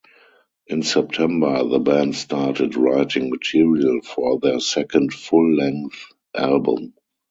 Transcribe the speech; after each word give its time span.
In 0.65 0.81
September, 0.81 1.63
the 1.63 1.77
band 1.77 2.15
started 2.15 2.75
writing 2.75 3.29
material 3.29 4.01
for 4.01 4.39
their 4.39 4.59
second 4.59 5.13
full-length 5.13 6.07
album. 6.35 6.95